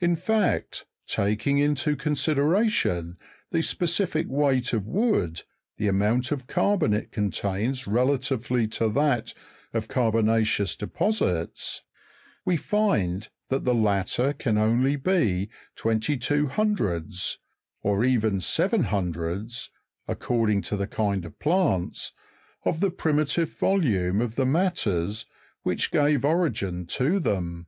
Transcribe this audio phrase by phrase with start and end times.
[0.00, 3.18] In fact, taking into consideration
[3.50, 5.42] the specific weight of wood,
[5.76, 9.34] the amount of carbon it contains relatively to that
[9.74, 11.82] of carbona'eeous deposits,
[12.46, 17.38] we find that the latter can only be twenty two hundreds,
[17.82, 19.70] or even seven hundreds
[20.06, 22.12] (according to the kind of plants),
[22.64, 25.26] of the primitive volume of the matters
[25.62, 27.66] which gave origin to them.